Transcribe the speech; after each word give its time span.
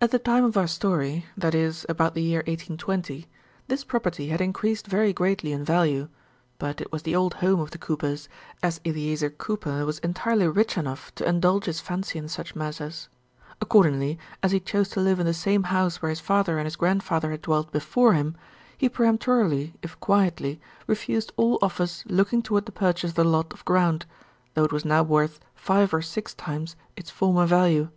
At 0.00 0.10
the 0.10 0.18
time 0.18 0.42
of 0.42 0.56
our 0.56 0.66
story 0.66 1.24
that 1.36 1.54
is, 1.54 1.86
about 1.88 2.14
the 2.14 2.22
year 2.22 2.40
1820 2.40 3.28
this 3.68 3.84
property 3.84 4.30
had 4.30 4.40
increased 4.40 4.88
very 4.88 5.12
greatly 5.12 5.52
in 5.52 5.64
value, 5.64 6.08
but 6.58 6.80
it 6.80 6.90
was 6.90 7.02
the 7.04 7.14
old 7.14 7.34
home 7.34 7.60
of 7.60 7.70
the 7.70 7.78
Coopers, 7.78 8.28
as 8.64 8.80
Eleazer 8.84 9.30
Cooper 9.30 9.86
was 9.86 10.00
entirely 10.00 10.48
rich 10.48 10.76
enough 10.76 11.14
to 11.14 11.24
indulge 11.24 11.66
his 11.66 11.78
fancy 11.78 12.18
in 12.18 12.26
such 12.26 12.56
matters. 12.56 13.08
Accordingly, 13.60 14.18
as 14.42 14.50
he 14.50 14.58
chose 14.58 14.88
to 14.88 15.00
live 15.00 15.20
in 15.20 15.26
the 15.26 15.32
same 15.32 15.62
house 15.70 16.02
where 16.02 16.10
his 16.10 16.18
father 16.18 16.58
and 16.58 16.64
his 16.66 16.74
grandfather 16.74 17.30
had 17.30 17.42
dwelt 17.42 17.70
before 17.70 18.14
him, 18.14 18.34
he 18.76 18.88
peremptorily, 18.88 19.72
if 19.82 20.00
quietly, 20.00 20.60
refused 20.88 21.32
all 21.36 21.60
offers 21.62 22.02
looking 22.08 22.42
toward 22.42 22.66
the 22.66 22.72
purchase 22.72 23.10
of 23.10 23.14
the 23.14 23.22
lot 23.22 23.52
of 23.52 23.64
ground 23.64 24.04
though 24.54 24.64
it 24.64 24.72
was 24.72 24.84
now 24.84 25.04
worth 25.04 25.38
five 25.54 25.94
or 25.94 26.02
six 26.02 26.34
times 26.34 26.74
its 26.96 27.08
former 27.08 27.46
value. 27.46 27.88